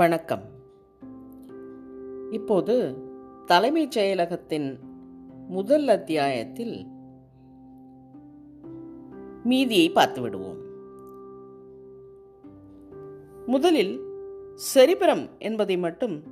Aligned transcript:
வணக்கம். 0.00 0.42
இப்போது 2.30 2.96
தலைமைச் 3.46 3.98
செயலகத்தின் 3.98 4.78
முதல் 5.48 5.88
அத்தியாயத்தில் 5.88 6.86
மீதியை 9.44 9.90
பார்த்து 9.90 10.20
விடுவோம். 10.20 10.56
முதலில் 13.46 14.00
செரிபரம் 14.74 15.28
என்பதை 15.38 15.78
மட்டும் 15.78 16.22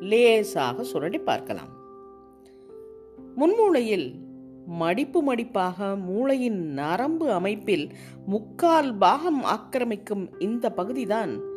லேசாக 0.00 0.82
சுரண்டி 0.82 1.18
பார்க்கலாம். 1.18 1.68
முன்மூளையில் 3.34 4.20
மடிப்பு 4.66 5.34
மடிப்பாக 5.34 6.00
மூளையின் 6.00 6.64
நரம்பு 6.64 7.30
அமைப்பில் 7.30 7.92
முக்கால் 8.26 8.96
பாகம் 8.96 9.44
ஆக்கிரமிக்கும் 9.44 10.32
இந்த 10.38 10.72
பகுதிதான் 10.72 11.50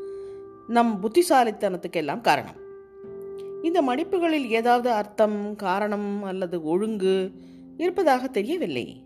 நம் 0.68 1.00
புத்திசாலித்தனத்துக்கெல்லாம் 1.02 2.22
காரணம். 2.22 2.56
இந்த 3.64 3.82
மடிப்புகளில் 3.82 4.50
ஏதாவது 4.50 4.92
அர்த்தம் 4.92 5.56
காரணம் 5.56 6.24
அல்லது 6.24 6.64
ஒழுங்கு 6.64 7.32
இருப்பதாக 7.78 8.28
தெரியவில்லை. 8.28 9.04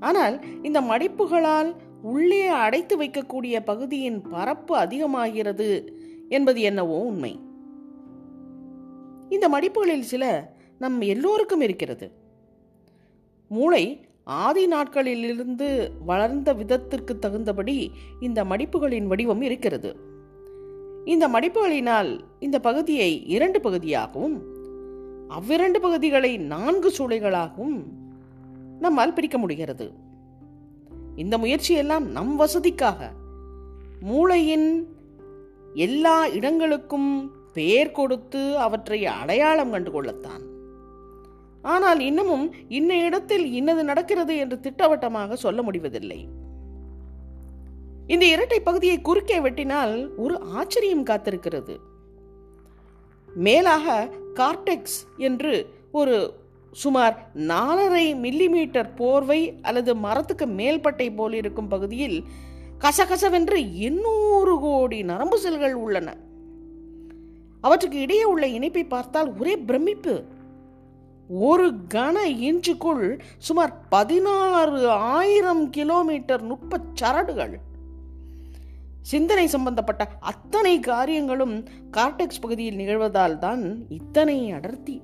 ஆனால் 0.00 0.62
இந்த 0.62 0.80
மடிப்புகளால் 0.80 1.76
உள்ளே 2.02 2.46
அடைத்து 2.46 3.02
வைக்கக்கூடிய 3.02 3.60
பகுதியின் 3.64 4.20
பரப்பு 4.20 4.76
அதிகமாகிறது 4.76 5.98
என்பது 6.28 6.60
என்னவோ 6.60 6.98
உண்மை. 6.98 7.40
இந்த 9.28 9.48
மடிப்புகளில் 9.48 10.02
சில 10.02 10.52
நம் 10.78 11.00
எல்லோருக்கும் 11.00 11.60
இருக்கிறது. 11.60 12.12
மூளை 13.48 14.06
ஆதி 14.24 14.68
நாட்களிலிருந்து 14.68 15.88
வளர்ந்த 16.04 16.52
விதத்திற்கு 16.52 17.18
தகுந்தபடி 17.18 17.90
இந்த 18.20 18.44
மடிப்புகளின் 18.44 19.06
வடிவம் 19.06 19.42
இருக்கிறது. 19.42 20.10
இந்த 21.04 21.28
மடிப்புகளினால் 21.28 22.20
இந்த 22.40 22.58
பகுதியை 22.58 23.26
இரண்டு 23.26 23.60
பகுதியாகவும் 23.60 24.50
அவ்விரண்டு 25.28 25.80
பகுதிகளை 25.80 26.38
நான்கு 26.38 26.92
சூளைகளாகவும் 26.98 27.82
நம்மால் 28.78 29.12
பிரிக்க 29.12 29.38
முடிகிறது. 29.38 29.92
இந்த 31.16 31.38
முயற்சியெல்லாம் 31.38 32.06
நம் 32.10 32.40
வசதிக்காக 32.40 33.10
மூளையின் 34.00 34.88
எல்லா 35.74 36.26
இடங்களுக்கும் 36.28 37.32
பெயர் 37.52 37.92
கொடுத்து 37.92 38.58
அவற்றை 38.58 39.06
அடையாளம் 39.06 39.70
கண்டு 39.70 39.90
கொள்ளத்தான் 39.90 40.42
ஆனால் 41.62 42.00
இன்னமும் 42.00 42.54
இன்ன 42.68 42.96
இடத்தில் 42.96 43.52
இன்னது 43.52 43.84
நடக்கிறது 43.84 44.36
என்று 44.36 44.60
திட்டவட்டமாக 44.60 45.36
சொல்ல 45.36 45.62
முடிவதில்லை. 45.62 46.28
இந்த 48.06 48.26
இரட்டை 48.26 48.60
பகுதியை 48.60 49.00
குறுக்கே 49.00 49.40
வெட்டினால் 49.40 50.08
ஒரு 50.16 50.40
ஆச்சரியம் 50.40 51.04
காத்திருக்கிறது. 51.04 51.76
மேலாக 53.34 54.08
கார்டெக்ஸ் 54.34 54.98
என்று 55.16 55.74
ஒரு 55.92 56.40
சுமார் 56.72 57.30
நாலரை 57.34 58.14
மில்லிமீட்டர் 58.14 58.96
போர்வை 58.96 59.58
அல்லது 59.62 59.96
மரத்துக்கு 59.96 60.46
மேல்பட்டை 60.46 61.14
போல் 61.14 61.32
இருக்கும் 61.32 61.68
பகுதியில் 61.68 62.24
கசகசவென்று 62.78 63.72
எண்ணூறு 63.72 64.58
கோடி 64.60 65.02
நரம்பு 65.02 65.38
செல்கள் 65.38 65.74
உள்ளன. 65.74 66.16
அவற்றுக்கு 67.60 68.00
இடையே 68.00 68.24
உள்ள 68.24 68.46
இணைப்பை 68.46 68.84
பார்த்தால் 68.84 69.38
ஒரே 69.38 69.56
பிரமிப்பு. 69.56 70.24
ஒரு 71.28 71.74
கன 71.94 72.16
இன்ச்சுக்குள் 72.24 73.20
சுமார் 73.38 73.88
பதினாறு 73.88 74.88
ஆயிரம் 74.88 75.70
கிலோமீட்டர் 75.70 76.42
நுட்ப 76.42 76.78
சரடுகள். 76.94 77.58
சிந்தனை 79.02 79.46
சம்பந்தப்பட்ட 79.46 80.08
அத்தனை 80.20 80.80
காரியங்களும் 80.80 81.64
கார்டெக்ஸ் 81.90 82.40
பகுதியில் 82.40 82.76
நிகழ்வதால் 82.76 83.38
தான் 83.38 83.88
இத்தனை 83.88 84.50
அடர்த்தி. 84.50 85.02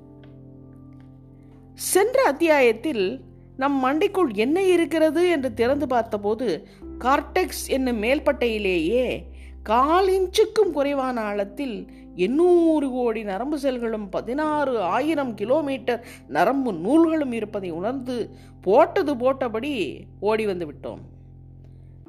சென்ற 1.75 2.23
அத்தியாயத்தில் 2.23 3.25
நம் 3.57 3.85
மண்டைக்குள் 3.85 4.35
என்ன 4.35 4.63
இருக்கிறது 4.63 5.29
என்று 5.29 5.55
திறந்து 5.55 5.87
பார்த்தபோது 5.87 6.69
கார்டெக்ஸ் 6.99 7.67
என்னும் 7.67 8.03
மேல்பட்டையிலேயே 8.03 9.25
கால் 9.63 10.09
இன்ச்சுக்கும் 10.09 10.71
குறைவான 10.71 11.21
ஆழத்தில் 11.21 11.89
எண்ணூறு 12.15 12.91
கோடி 12.91 13.23
நரம்பு 13.23 13.59
செல்களும் 13.59 14.11
பதினாறு 14.11 14.81
ஆயிரம் 14.81 15.35
கிலோமீட்டர் 15.35 16.07
நரம்பு 16.29 16.73
நூல்களும் 16.73 17.33
இருப்பதை 17.33 17.71
உணர்ந்து 17.71 18.31
போட்டது 18.61 19.15
போட்டபடி 19.15 20.01
ஓடி 20.21 20.47
வந்து 20.47 20.67
விட்டோம். 20.67 20.99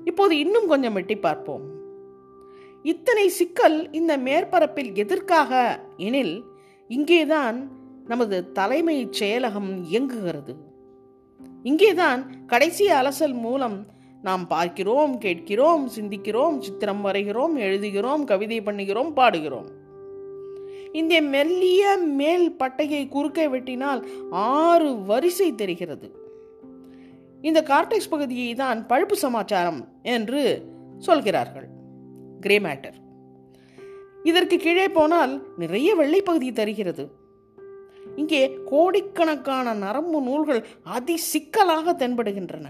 இப்போது 0.04 0.38
இன்னும் 0.38 0.68
கொஞ்சம் 0.68 0.94
வெட்டி 0.94 1.16
பார்ப்போம். 1.16 1.78
இத்தனை 2.84 3.30
சிக்கல் 3.30 3.92
இந்த 3.92 4.18
மேற்பரப்பில் 4.18 4.94
எதற்காக? 4.94 5.80
எனில் 5.98 6.44
இங்கேதான் 6.88 7.72
நமது 8.06 8.52
தலைமை 8.52 9.08
செயலகம் 9.20 9.84
இயங்குகிறது. 9.84 10.56
இங்கேதான் 11.64 12.46
கடைசி 12.46 12.88
அலசல் 12.88 13.34
மூலம் 13.34 13.86
நாம் 14.22 14.48
பார்க்கிறோம் 14.48 15.18
கேட்கிறோம் 15.18 15.90
சிந்திக்கிறோம் 15.96 16.60
சித்திரம் 16.60 17.06
வரைகிறோம் 17.06 17.56
எழுதுகிறோம் 17.56 18.24
கவிதை 18.24 18.62
பண்ணுகிறோம் 18.62 19.12
பாடுகிறோம். 19.16 19.68
இந்த 20.92 21.22
மெல்லிய 21.22 21.98
மேல் 21.98 22.56
பட்டையை 22.64 23.08
குறுக்கே 23.08 23.48
வெட்டினால் 23.48 24.06
ஆறு 24.30 25.04
வரிசை 25.04 25.56
தெரிகிறது. 25.56 26.16
இந்த 27.42 27.64
கார்டெக்ஸ் 27.68 28.10
பகுதியை 28.10 28.56
தான் 28.56 28.88
பழுப்பு 28.88 29.16
சமாச்சாரம் 29.16 29.88
என்று 30.02 30.66
சொல்கிறார்கள். 30.98 31.78
கிரே 32.40 32.60
மேட்டர் 32.60 32.94
இதற்கு 34.24 34.58
கீழே 34.58 34.90
போனால் 34.90 35.44
நிறைய 35.58 35.96
வெள்ளை 35.96 36.22
பகுதி 36.22 36.52
தருகிறது. 36.52 37.12
இங்கே 38.16 38.58
கோடிக்கணக்கான 38.66 39.74
நரம்பு 39.74 40.22
நூல்கள் 40.22 40.66
அதி 40.84 41.18
சிக்கலாக 41.18 41.94
தென்படுகின்றன. 41.94 42.66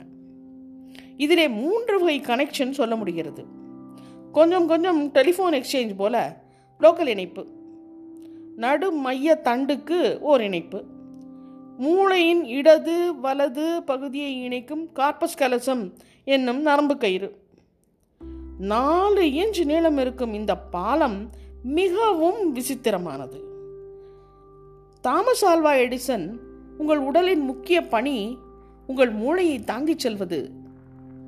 இதிலே 1.17 1.47
மூன்று 1.47 1.99
வகை 1.99 2.21
கனெக்ஷன் 2.21 2.71
சொல்ல 2.71 2.95
முடிகிறது. 2.95 3.45
கொஞ்சம் 4.31 4.67
கொஞ்சம் 4.67 5.11
டெலிஃபோன் 5.13 5.63
எக்ஸ்சேஞ்ச் 5.63 5.95
போல 5.95 6.43
லோக்கல் 6.79 7.07
இணைப்பு 7.07 7.47
நடு 8.55 8.91
மைய 8.91 9.41
தண்டுக்கு 9.43 10.19
ஓர் 10.19 10.41
இணைப்பு 10.41 10.83
மூளையின் 11.77 12.45
இடது 12.45 13.19
வலது 13.19 13.83
பகுதியை 13.83 14.43
இணைக்கும் 14.43 14.91
கார்பஸ் 14.93 15.37
கலசம் 15.37 15.93
என்னும் 16.23 16.61
நரம்பு 16.61 16.97
கயிறு. 16.97 17.38
நாலு 18.59 19.21
இன்ச் 19.21 19.65
நீளம் 19.65 19.97
இருக்கும் 19.97 20.33
இந்த 20.33 20.57
பாலம் 20.57 21.29
மிகவும் 21.63 22.55
விசித்திரமானது. 22.55 23.39
தாமஸ் 25.01 25.45
ஆல்வா 25.45 25.71
எடிசன் 25.73 26.37
உங்கள் 26.77 26.97
உடலின் 26.97 27.39
முக்கிய 27.39 27.81
பணி 27.81 28.37
உங்கள் 28.87 29.09
மூளையை 29.09 29.63
தாங்கிச் 29.63 29.99
செல்வது 29.99 30.51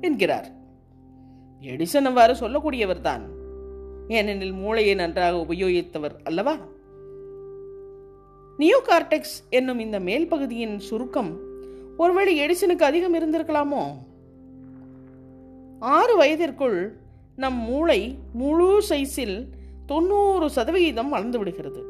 என்கிறார். 0.00 0.48
எடிசன் 1.62 2.04
அவ்வாறு 2.04 2.32
சொல்லக்கூடியவர் 2.32 3.00
தான். 3.00 3.22
ஏனெனில் 4.08 4.52
மூளையை 4.52 4.94
நன்றாக 4.94 5.36
உபயோகித்தவர் 5.36 6.14
அல்லவா? 6.24 6.56
நியோகார்டெக்ஸ் 8.58 9.48
என்னும் 9.50 9.78
இந்த 9.78 10.00
மேல் 10.00 10.28
பகுதியின் 10.28 10.78
சுருக்கம் 10.78 11.40
ஒருவேளை 11.96 12.40
எடிசனுக்கு 12.40 12.82
அதிகம் 12.82 13.14
இருந்திருக்கலாமோ? 13.14 13.92
ஆறு 15.80 16.16
வயதிற்குள் 16.16 17.00
நம் 17.36 17.58
மூளை 17.58 18.18
முழு 18.32 18.82
சைஸில் 18.88 19.46
தொண்ணூறு 19.86 20.50
சதவிகிதம் 20.50 21.08
வளர்ந்து 21.08 21.38
விடுகிறது. 21.38 21.84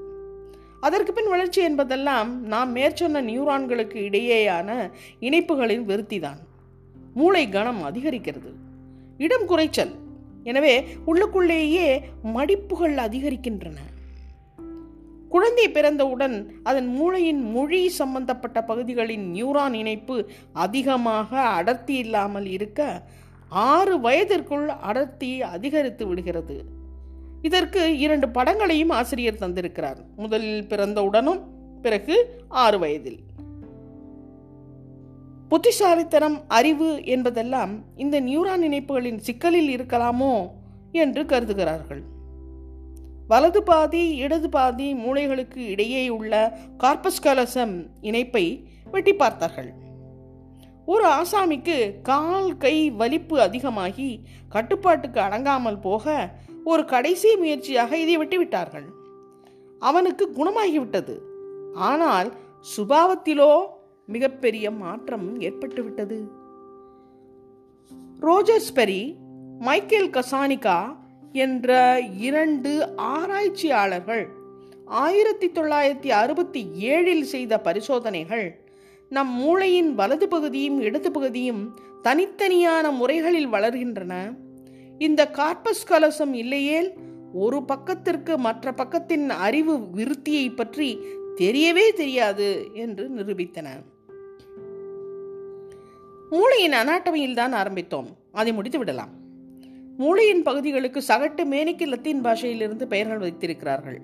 அதற்கு 0.81 1.13
பின் 1.13 1.29
வளர்ச்சி 1.29 1.63
என்பதெல்லாம் 1.63 2.47
நாம் 2.47 2.77
மேற்சொன்ன 2.77 3.23
நியூரான்களுக்கு 3.23 3.99
இடையேயான 4.09 4.91
இணைப்புகளின் 5.21 5.87
விருத்திதான். 5.87 6.39
மூளை 7.15 7.49
கனம் 7.49 7.83
அதிகரிக்கிறது. 7.83 8.53
இடம் 9.19 9.47
குறைச்சல். 9.47 9.95
எனவே 10.45 10.85
உள்ளுக்குள்ளேயே 11.07 12.01
மடிப்புகள் 12.35 12.95
அதிகரிக்கின்றன. 12.95 13.77
குழந்தை 15.29 15.71
பிறந்தவுடன் 15.71 16.47
அதன் 16.63 16.87
மூளையின் 16.87 17.51
மொழி 17.51 17.89
சம்பந்தப்பட்ட 17.89 18.63
பகுதிகளின் 18.63 19.31
நியூரான் 19.31 19.73
இணைப்பு 19.73 20.29
அதிகமாக 20.53 21.41
அடர்த்தி 21.41 21.95
இல்லாமல் 21.95 22.47
இருக்க 22.47 23.03
ஆறு 23.53 24.01
வயதிற்குள் 24.01 24.69
அடர்த்தி 24.69 25.43
அதிகரித்து 25.43 26.07
விடுகிறது. 26.07 26.65
இதற்கு 27.43 27.99
இரண்டு 27.99 28.29
படங்களையும் 28.29 28.91
ஆசிரியர் 28.91 29.41
தந்திருக்கிறார். 29.41 29.97
முதலில் 30.17 30.67
பிறந்தவுடனும் 30.67 31.41
பிறகு 31.83 32.43
ஆறு 32.49 32.79
வயதில். 32.79 33.19
புத்திசாலித்தனம் 35.49 36.41
அறிவு 36.49 37.05
என்பதெல்லாம் 37.05 37.85
இந்த 37.97 38.21
நியூரான் 38.21 38.63
இணைப்புகளின் 38.63 39.19
சிக்கலில் 39.19 39.77
இருக்கலாமோ 39.77 40.49
என்று 40.93 41.23
கருதுகிறார்கள். 41.23 42.03
வலது 43.29 43.63
பாதி 43.63 44.15
இடது 44.15 44.49
பாதி 44.49 44.95
மூளைகளுக்கு 44.95 45.57
இடையே 45.57 46.09
உள்ள 46.09 46.59
கார்பஸ்கலசம் 46.79 47.87
இணைப்பை 48.01 48.69
வெட்டி 48.91 49.13
பார்த்தார்கள். 49.13 49.73
ஒரு 50.87 51.09
ஆசாமிக்கு 51.09 52.01
கால் 52.03 52.57
கை 52.57 52.91
வலிப்பு 52.91 53.41
அதிகமாகி 53.41 54.21
கட்டுப்பாட்டுக்கு 54.49 55.21
அடங்காமல் 55.21 55.79
போக 55.79 56.31
ஒரு 56.65 56.85
கடைசி 56.85 57.37
முயற்சியாக 57.37 57.97
இதை 57.97 58.19
விட்டுவிட்டார்கள் 58.19 58.85
அவனுக்கு 59.79 60.31
குணமாகிவிட்டது. 60.37 61.19
ஆனால் 61.75 62.33
சுபாவத்திலோ 62.77 63.67
மிகப்பெரிய 64.07 64.71
மாற்றம் 64.71 65.41
ஏற்பட்டுவிட்டது. 65.41 66.23
ரோஜர்ஸ் 68.21 68.73
பெரி 68.75 69.15
மைக்கேல் 69.59 70.11
கசானிகா 70.11 70.97
என்ற 71.33 72.01
இரண்டு 72.01 72.95
ஆராய்ச்சியாளர்கள் 72.97 74.29
ஆயிரத்தி 74.87 75.51
தொள்ளாயிரத்தி 75.51 76.09
அறுபத்தி 76.09 76.67
ஏழில் 76.79 77.23
செய்த 77.23 77.61
பரிசோதனைகள் 77.61 78.71
நம் 79.13 79.33
மூளையின் 79.33 79.95
வலது 79.95 80.29
பகுதியும் 80.29 80.81
இடது 80.81 81.11
பகுதியும் 81.11 81.79
தனித்தனியான 82.03 82.91
முறைகளில் 82.91 83.49
வளர்கின்றன. 83.49 84.39
இந்த 84.99 85.31
கார்பஸ் 85.31 85.87
கலசம் 85.87 86.33
இல்லையேல் 86.33 86.93
ஒரு 87.33 87.63
பக்கத்திற்கு 87.63 88.39
மற்ற 88.39 88.73
பக்கத்தின் 88.73 89.29
அறிவு 89.29 89.79
விருத்தியை 89.79 90.55
பற்றி 90.55 90.99
தெரியவே 91.37 91.93
தெரியாது 91.93 92.69
என்று 92.75 93.11
நிரூபித்தன. 93.17 93.69
மூளையின் 96.31 96.73
அனாட்டமியில் 96.73 97.35
தான் 97.35 97.53
ஆரம்பித்தோம். 97.53 98.07
அதை 98.33 98.53
முடித்து 98.53 98.79
விடலாம். 98.79 99.11
மூளையின் 99.97 100.43
பகுதிகளுக்கு 100.43 101.03
சகட்டு 101.09 101.45
மேனிக்கு 101.45 101.87
லத்தீன் 101.87 102.21
பாஷையிலிருந்து 102.21 102.87
பெயர்கள் 102.87 103.19
வைத்திருக்கிறார்கள். 103.19 104.01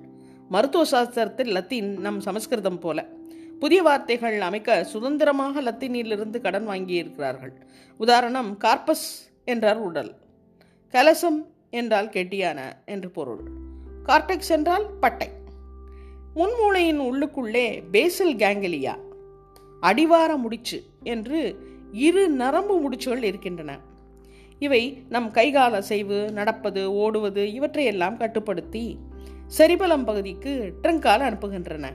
மருத்துவ 0.49 0.85
சாஸ்திரத்தில் 0.91 1.55
லத்தீன் 1.59 1.99
நம் 1.99 2.21
சமஸ்கிருதம் 2.21 2.79
போல. 2.79 3.17
புதிய 3.61 3.83
வார்த்தைகள் 3.83 4.41
அமைக்க 4.41 4.85
சுதந்திரமாக 4.85 5.63
லத்தீனிலிருந்து 5.63 6.41
கடன் 6.41 6.69
வாங்கியிருக்கிறார்கள். 6.69 7.53
உதாரணம் 7.99 8.59
கார்பஸ் 8.59 9.31
என்றார் 9.45 9.77
உடல். 9.77 10.15
கலசம் 10.89 11.47
என்றால் 11.71 12.09
கெட்டியான 12.09 12.59
என்று 12.87 13.11
பொருள். 13.11 13.41
கார்டெக்ஸ் 14.07 14.49
என்றால் 14.49 14.87
பட்டை. 15.01 15.29
முன்மூளையின் 16.35 17.01
உள்ளுக்குள்ளே 17.01 17.83
பேசல் 17.91 18.37
கேங்கலியா. 18.37 18.97
அடிவார 19.81 20.37
முடிச்சு 20.37 20.83
என்று 21.03 21.59
இரு 21.93 22.29
நரம்பு 22.29 22.81
முடிச்சுகள் 22.81 23.23
இருக்கின்றன. 23.23 23.79
இவை 24.59 25.03
நம் 25.09 25.31
கைகால 25.31 25.71
அசைவு 25.71 26.33
நடப்பது 26.33 26.93
ஓடுவது 26.93 27.53
இவற்றையெல்லாம் 27.53 28.17
கட்டுப்படுத்தி 28.17 28.99
செரிபலம் 29.59 30.05
பகுதிக்கு 30.05 30.73
ட்ரங்கால் 30.83 31.23
அனுப்புகின்றன. 31.31 31.87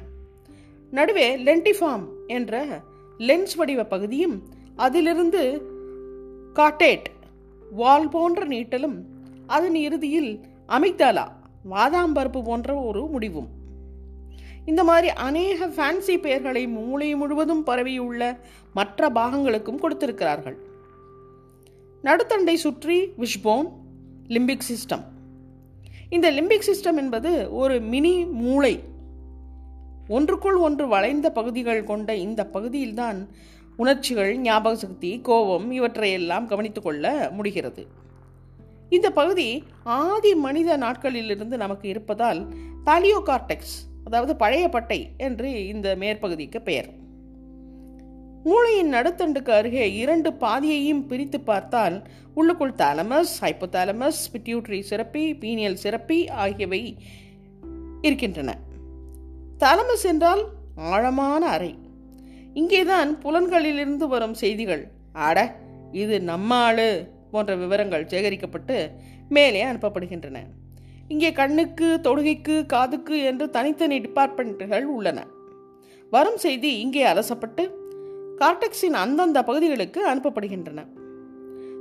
நடுவே 0.94 1.38
லென்டிஃபார்ம் 1.38 2.06
என்ற 2.28 2.82
லென்ஸ் 3.18 3.56
வடிவ 3.56 3.84
பகுதியும் 3.84 4.36
அதிலிருந்து 4.76 5.42
காட்டேட் 6.54 7.08
வால் 7.70 8.10
போன்ற 8.10 8.46
நீட்டலும் 8.46 8.98
அதன் 9.48 9.76
இறுதியில் 9.76 10.32
அமிக்தாலா 10.68 11.26
வாதாம்பருப்பு 11.72 12.44
போன்ற 12.44 12.76
ஒரு 12.76 13.08
முடிவும். 13.08 13.50
இந்த 14.66 14.84
மாதிரி 14.84 15.10
அநேக 15.10 15.68
ஃபேன்சி 15.68 16.16
பெயர்களை 16.18 16.68
மூளை 16.68 17.16
முழுவதும் 17.16 17.64
பரவியுள்ள 17.64 18.22
மற்ற 18.74 19.10
பாகங்களுக்கும் 19.10 19.82
கொடுத்திருக்கிறார்கள். 19.82 20.58
நடுத்தண்டை 22.04 22.54
சுற்றி 22.54 22.98
விஷ்போன் 23.20 23.70
லிம்பிக் 24.28 24.68
சிஸ்டம். 24.72 25.04
இந்த 26.10 26.32
லிம்பிக் 26.32 26.68
சிஸ்டம் 26.68 26.96
என்பது 26.96 27.32
ஒரு 27.56 27.80
மினி 27.80 28.26
மூளை 28.26 28.74
ஒன்றுக்குள் 30.08 30.56
ஒன்று 30.56 30.88
வளைந்த 30.88 31.32
பகுதிகள் 31.32 31.84
கொண்ட 31.84 32.16
இந்த 32.16 32.46
பகுதியில்தான் 32.46 33.28
உணர்ச்சிகள் 33.78 34.38
ஞாபக 34.38 34.76
சக்தி 34.76 35.20
கோபம் 35.22 35.72
இவற்றையெல்லாம் 35.72 36.48
கவனித்துக்கொள்ள 36.48 37.30
முடிகிறது. 37.32 37.88
இந்த 38.90 39.12
பகுதி 39.12 39.64
ஆதி 39.84 40.36
மனித 40.36 40.78
நாட்களிலிருந்து 40.78 41.58
நமக்கு 41.58 41.90
இருப்பதால் 41.90 42.48
தாலியோகார்டெக்ஸ் 42.86 43.76
அதாவது 44.06 44.36
பழைய 44.36 44.70
பட்டை 44.70 45.10
என்று 45.18 45.68
இந்த 45.68 45.96
மேற்பகுதிக்கு 46.00 46.60
பெயர். 46.60 46.90
மூளையின் 48.44 48.94
நடுத்தண்டுக்கு 48.94 49.50
அருகே 49.50 49.94
இரண்டு 49.94 50.34
பாதியையும் 50.34 51.08
பிரித்து 51.08 51.40
பார்த்தால் 51.40 52.08
உள்ளுக்குள் 52.34 52.74
தாலமஸ் 52.78 53.34
ஹைப்போதாலமஸ் 53.42 54.22
பிட்யூட்ரி 54.34 54.80
சிறப்பி 54.80 55.34
பீனியல் 55.34 55.74
சிறப்பி 55.74 56.30
ஆகியவை 56.30 56.98
இருக்கின்றன. 58.02 58.58
தாலமஸ் 59.64 60.06
என்றால் 60.12 60.44
ஆழமான 60.76 61.44
அறை. 61.48 61.72
இங்கேதான் 62.54 63.12
புலன்களிலிருந்து 63.24 64.08
வரும் 64.08 64.34
செய்திகள். 64.34 64.84
ஆட 65.28 65.38
இது 65.92 66.16
நம்ம 66.22 66.56
ஆளு 66.56 66.88
போன்ற 67.32 67.56
விவரங்கள் 67.56 68.10
சேகரிக்கப்பட்டு 68.12 68.78
மேலே 69.30 69.62
அனுப்பப்படுகின்றன. 69.66 70.40
இங்கே 71.08 71.32
கண்ணுக்கு 71.32 71.88
தொடுகைக்கு 72.04 72.56
காதுக்கு 72.66 73.16
என்று 73.24 73.50
தனித்தனி 73.50 73.98
டிபார்ட்மெண்ட்டுகள் 74.00 74.84
உள்ளன. 74.84 75.20
வரும் 76.12 76.38
செய்தி 76.38 76.72
இங்கே 76.80 77.06
அலசப்பட்டு 77.06 77.64
கார்டெக்ஸின் 78.42 78.98
அந்தந்த 79.04 79.40
பகுதிகளுக்கு 79.44 80.02
அனுப்பப்படுகின்றன. 80.14 80.82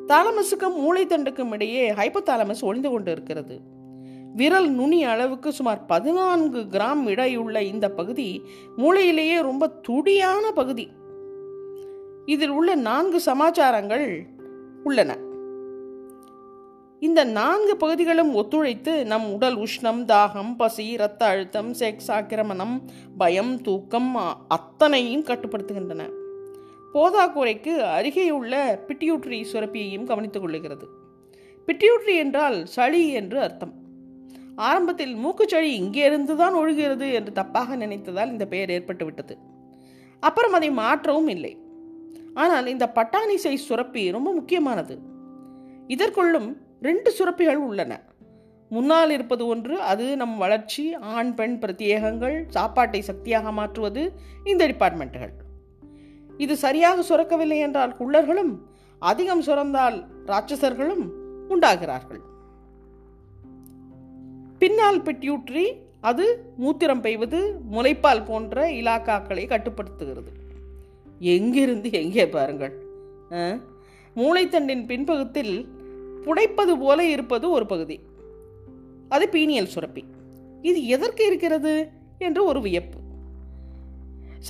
தாலமஸுக்கும் 0.08 0.78
மூளைத்தண்டுக்கும் 0.84 1.52
இடையே 1.52 1.84
ஹைப்போதாலமஸ் 1.92 2.64
ஒளிந்து 2.68 2.90
கொண்டு 2.90 3.10
இருக்கிறது 3.12 3.56
விரல் 4.36 4.68
நுனி 4.68 5.04
அளவுக்கு 5.04 5.52
சுமார் 5.52 5.86
பதினான்கு 5.86 6.60
கிராம் 6.60 7.06
இடையுள்ள 7.06 7.62
இந்த 7.62 7.90
பகுதி 7.90 8.42
மூளையிலேயே 8.76 9.42
ரொம்ப 9.42 9.80
துடியான 9.88 10.50
பகுதி. 10.54 10.88
இதில் 12.26 12.48
உள்ள 12.48 12.74
நான்கு 12.74 13.20
சமாச்சாரங்கள் 13.20 14.26
உள்ளன. 14.84 15.18
இந்த 17.00 17.24
நான்கு 17.24 17.76
பகுதிகளும் 17.76 18.34
ஒத்துழைத்து 18.34 19.04
நம் 19.04 19.32
உடல் 19.32 19.56
உஷ்ணம் 19.56 20.04
தாகம் 20.04 20.56
பசி 20.56 20.86
இரத்த 20.86 21.26
அழுத்தம் 21.26 21.72
செக்ஸ் 21.72 22.08
ஆக்கிரமணம் 22.08 22.82
பயம் 23.18 23.60
தூக்கம் 23.60 24.16
அத்தனையும் 24.48 25.24
கட்டுப்படுத்துகின்றன. 25.24 26.10
போதாக்குறைக்கு 26.94 27.74
அருகேயுள்ள 27.98 28.78
பிட்டியூட்ரி 28.86 29.44
சுரப்பியையும் 29.52 30.04
கவனித்துக் 30.04 30.44
கொள்ளுகிறது. 30.44 30.86
பிட்டியூட்ரி 31.66 32.14
என்றால் 32.16 32.66
சளி 32.66 33.08
என்று 33.10 33.40
அர்த்தம். 33.40 33.81
ஆரம்பத்தில் 34.56 35.14
மூக்குச்சளி 35.16 35.70
இங்கேருந்து 35.80 36.36
தான் 36.36 36.54
ஒழுகிறது 36.54 37.12
என்று 37.12 37.32
தப்பாக 37.42 37.76
நினைத்ததால் 37.76 38.30
இந்த 38.30 38.46
பெயர் 38.46 38.70
ஏற்பட்டு 38.70 39.04
விட்டது. 39.04 39.38
அப்புறம் 40.20 40.52
அதை 40.52 40.70
மாற்றவும் 40.70 41.28
இல்லை. 41.28 41.56
ஆனால் 42.34 42.66
இந்த 42.66 42.92
பட்டாணிசை 42.94 43.54
சுரப்பி 43.68 44.10
ரொம்ப 44.10 44.32
முக்கியமானது. 44.32 44.98
இதற்குள்ளும் 45.88 46.56
ரெண்டு 46.80 47.12
சுரப்பிகள் 47.18 47.56
உள்ளன. 47.56 48.00
முன்னால் 48.68 49.10
இருப்பது 49.10 49.46
ஒன்று 49.46 49.80
அது 49.80 50.16
நம் 50.16 50.36
வளர்ச்சி 50.36 50.94
ஆண் 50.94 51.34
பெண் 51.34 51.58
பிரத்யேகங்கள் 51.58 52.44
சாப்பாட்டை 52.48 53.00
சக்தியாக 53.00 53.52
மாற்றுவது 53.52 54.12
இந்த 54.44 54.66
டிபார்ட்மெண்ட்டுகள். 54.66 55.32
இது 56.38 56.56
சரியாக 56.56 57.02
சுரக்கவில்லை 57.02 57.58
என்றால் 57.58 57.96
குள்ளர்களும் 58.00 58.52
அதிகம் 58.98 59.40
சுரந்தால் 59.40 60.08
ராட்சசர்களும் 60.26 61.04
உண்டாகிறார்கள். 61.48 62.22
பின்னால் 64.62 64.98
பெட்டியூற்றி 65.02 65.62
அது 66.08 66.24
மூத்திரம் 66.62 67.00
பெய்வது 67.04 67.38
முளைப்பால் 67.72 68.24
போன்ற 68.24 68.66
இலாக்காக்களை 68.80 69.44
கட்டுப்படுத்துகிறது. 69.52 70.30
எங்கிருந்து 71.34 71.88
எங்கே 72.00 72.24
பாருங்கள். 72.28 72.74
மூளைத்தண்டின் 74.16 74.84
பின்பகுத்தில் 74.90 75.54
புடைப்பது 76.24 76.72
போல 76.84 76.98
இருப்பது 77.14 77.46
ஒரு 77.50 77.66
பகுதி. 77.72 77.96
அது 79.08 79.26
பீனியல் 79.32 79.72
சுரப்பி. 79.74 80.04
இது 80.62 80.80
எதற்கு 80.86 81.22
இருக்கிறது 81.26 81.74
என்று 82.18 82.42
ஒரு 82.44 82.60
வியப்பு. 82.60 82.98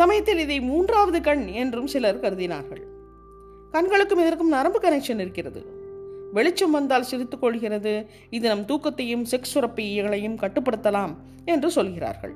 சமயத்தில் 0.01 0.43
இதை 0.47 0.59
மூன்றாவது 0.71 1.21
கண் 1.21 1.47
என்றும் 1.63 1.93
சிலர் 1.95 2.23
கருதினார்கள். 2.25 2.85
கண்களுக்கும் 3.71 4.23
இதற்கும் 4.25 4.55
நரம்பு 4.57 4.81
கனெக்ஷன் 4.81 5.23
இருக்கிறது. 5.25 5.63
வெளிச்சம் 6.33 6.71
வந்தால் 6.71 7.03
சிரித்துக் 7.03 7.41
கொள்கிறது. 7.41 8.07
இது 8.31 8.49
நம் 8.49 8.67
தூக்கத்தையும் 8.67 9.25
செக்ஸ் 9.31 9.53
சுரப்பியங்களையும் 9.55 10.37
கட்டுப்படுத்தலாம் 10.37 11.15
என்று 11.45 11.71
சொல்கிறார்கள். 11.71 12.35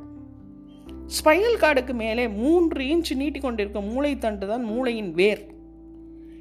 ஸ்பைனல் 1.06 1.60
கார்டுக்கு 1.60 1.92
மேலே 1.92 2.28
மூன்று 2.28 2.84
இன்ச் 2.84 3.14
நீட்டிக்கொண்டிருக்கும் 3.14 3.90
மூளைத்தண்டு 3.90 4.46
தான் 4.46 4.62
மூளையின் 4.62 5.12
வேர். 5.12 5.46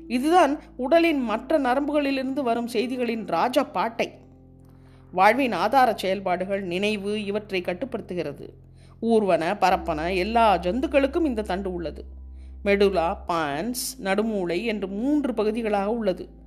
இதுதான் 0.08 0.60
உடலின் 0.76 1.22
மற்ற 1.22 1.60
நரம்புகளிலிருந்து 1.60 2.44
வரும் 2.44 2.68
செய்திகளின் 2.68 3.28
ராஜ 3.28 3.64
பாட்டை. 3.64 4.12
வாழ்வின் 5.12 5.52
ஆதார 5.52 5.94
செயல்பாடுகள் 5.94 6.64
நினைவு 6.64 7.26
இவற்றை 7.26 7.62
கட்டுப்படுத்துகிறது. 7.62 8.50
ஊர்வன 9.02 9.58
பரப்பன 9.58 10.16
எல்லா 10.16 10.58
ஜந்துக்களுக்கும் 10.58 11.26
இந்த 11.26 11.42
தண்டு 11.42 11.74
உள்ளது. 11.74 12.06
மெடுலா 12.66 13.18
பான்ஸ் 13.28 14.02
நடுமூளை 14.04 14.64
என்று 14.64 14.88
மூன்று 14.88 15.34
பகுதிகளாக 15.34 15.92
உள்ளது. 15.92 16.44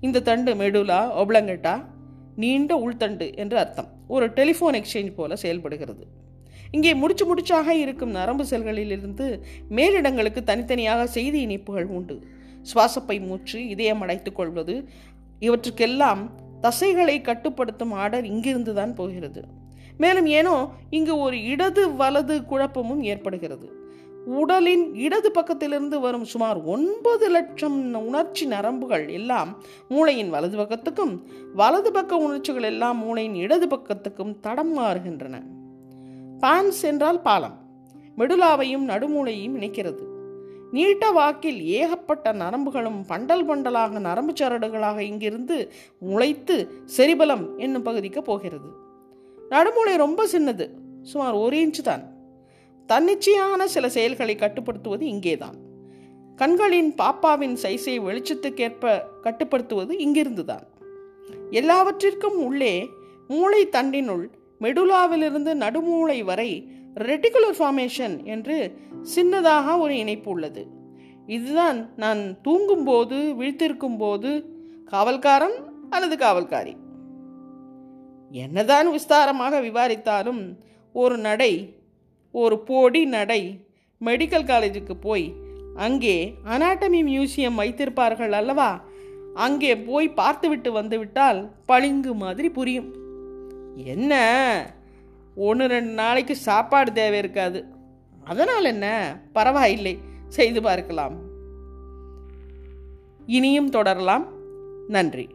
இந்த 0.00 0.20
தண்டு 0.20 0.54
மெடுலா 0.54 1.00
ஒப்ளங்கட்டா 1.22 1.84
நீண்ட 2.36 2.76
உள்தண்டு 2.76 3.36
என்று 3.36 3.58
அர்த்தம். 3.58 3.88
ஒரு 4.08 4.26
டெலிஃபோன் 4.28 4.76
எக்ஸ்சேஞ்ச் 4.80 5.14
போல 5.14 5.36
செயல்படுகிறது. 5.36 6.06
இங்கே 6.70 6.94
முடிச்சு 6.94 7.34
முடிச்சாக 7.34 7.66
இருக்கும் 7.66 8.10
நரம்பு 8.10 8.44
செல்களிலிருந்து 8.44 9.40
மேலிடங்களுக்கு 9.70 10.42
தனித்தனியாக 10.42 11.06
செய்தி 11.06 11.40
இணைப்புகள் 11.40 11.86
உண்டு. 11.86 12.26
சுவாசப்பை 12.62 13.20
மூச்சு 13.20 13.68
இதயம் 13.68 14.00
அடைத்துக் 14.00 14.34
கொள்வது 14.34 14.88
இவற்றுக்கெல்லாம் 15.40 16.30
தசைகளை 16.62 17.20
கட்டுப்படுத்தும் 17.20 17.92
ஆர்டர் 17.92 18.24
இங்கிருந்து 18.24 18.74
தான் 18.74 18.94
போகிறது. 18.94 19.44
மேலும் 19.96 20.26
ஏனோ 20.26 20.70
இங்கு 20.90 21.18
ஒரு 21.18 21.42
இடது 21.42 21.94
வலது 21.94 22.44
குழப்பமும் 22.44 23.02
ஏற்படுகிறது. 23.02 23.72
உடலின் 24.28 24.94
இடது 24.94 25.30
பக்கத்திலிருந்து 25.30 26.00
வரும் 26.00 26.24
சுமார் 26.24 26.62
ஒன்பது 26.62 27.28
லட்சம் 27.28 27.94
உணர்ச்சி 27.94 28.46
நரம்புகள் 28.46 29.08
எல்லாம் 29.08 29.62
மூளையின் 29.88 30.30
வலது 30.30 30.58
பக்கத்துக்கும் 30.58 31.22
வலது 31.54 31.92
பக்க 31.92 32.16
உணர்ச்சிகள் 32.16 32.62
எல்லாம் 32.62 32.98
மூளையின் 32.98 33.34
இடது 33.34 33.66
பக்கத்துக்கும் 33.66 34.40
தடம் 34.40 34.78
மாறுகின்றன. 34.78 35.42
பான்ஸ் 36.40 36.82
என்றால் 36.82 37.20
பாலம். 37.20 37.56
மெடுலாவையும் 38.18 38.84
நடுமூளையும் 38.88 39.56
இணைக்கிறது. 39.56 40.04
நீட்ட 40.72 41.10
வாக்கில் 41.10 41.62
ஏகப்பட்ட 41.62 42.32
நரம்புகளும் 42.32 43.00
பண்டல் 43.08 43.44
பண்டலாக 43.44 43.98
நரம்பு 43.98 44.32
சரடுகளாக 44.32 44.98
இங்கிருந்து 44.98 45.72
முளைத்து 46.00 46.68
செரிபலம் 46.96 47.56
என்னும் 47.56 47.82
பகுதிக்கு 47.82 48.22
போகிறது. 48.22 48.68
நடுமூளை 49.50 49.96
ரொம்ப 49.96 50.26
சின்னது 50.32 50.70
சுமார் 51.02 51.32
ஒரு 51.32 51.56
இன்ச்சு 51.56 51.82
தான். 51.82 52.16
தன்னிச்சையான 52.88 53.66
சில 53.66 53.88
செயல்களை 53.88 54.34
கட்டுப்படுத்துவது 54.34 55.06
இங்கேதான். 55.06 55.56
கண்களின் 56.36 56.94
பாப்பாவின் 56.94 57.56
சைஸை 57.62 57.94
வெளிச்சத்துக்கேற்ப 58.00 59.00
கட்டுப்படுத்துவது 59.22 59.98
இங்கிருந்து 59.98 60.44
தான் 60.44 60.66
எல்லாவற்றிற்கும் 61.50 62.38
உள்ளே 62.44 62.88
மூளை 63.28 63.68
தண்டினுள் 63.68 64.24
மெடுலாவிலிருந்து 64.60 65.52
நடுமூளை 65.64 66.24
வரை 66.24 66.50
ரெட்டிகுலர் 66.94 67.56
ஃபார்மேஷன் 67.58 68.24
என்று 68.24 68.78
சின்னதாக 69.14 69.78
ஒரு 69.78 69.96
இணைப்பு 69.96 70.30
உள்ளது. 70.30 70.66
இதுதான் 71.26 71.78
நான் 71.96 72.40
தூங்கும்போது 72.40 73.16
விழித்திருக்கும் 73.40 73.98
போது 73.98 74.30
காவல்காரன் 74.90 75.56
அல்லது 75.90 76.16
காவல்காரி. 76.26 76.74
என்னதான் 78.30 78.88
விஸ்தாரமாக 78.88 79.60
விவாரித்தாலும் 79.60 80.42
ஒரு 80.92 81.18
நடை 81.18 81.52
ஒரு 82.30 82.58
போடி 82.58 83.04
நடை 83.04 83.64
மெடிக்கல் 84.04 84.44
காலேஜுக்கு 84.44 84.94
போய் 84.94 85.34
அங்கே 85.76 86.34
அனாட்டமி 86.44 87.02
மியூசியம் 87.02 87.58
வைத்திருப்பார்கள் 87.58 88.30
அல்லவா? 88.30 88.82
அங்கே 89.34 89.78
போய் 89.78 90.08
பார்த்துவிட்டு 90.08 90.72
வந்துவிட்டால் 90.72 91.50
பளிங்கு 91.66 92.14
மாதிரி 92.14 92.50
புரியும். 92.50 92.94
என்ன? 93.76 94.74
ஒன்று 95.34 95.66
ரெண்டு 95.66 95.90
நாளைக்கு 95.90 96.36
சாப்பாடு 96.36 96.92
தேவை 96.92 97.18
இருக்காது. 97.18 97.64
அதனால் 98.24 98.64
என்ன? 98.64 99.16
பரவாயில்லை. 99.32 99.98
செய்து 100.28 100.62
பார்க்கலாம். 100.62 101.16
இனியும் 103.26 103.70
தொடரலாம். 103.70 104.26
நன்றி. 104.88 105.28